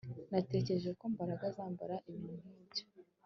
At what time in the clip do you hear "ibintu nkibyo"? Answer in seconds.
2.09-2.83